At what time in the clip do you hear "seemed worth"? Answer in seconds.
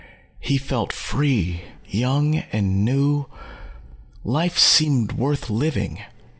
4.57-5.47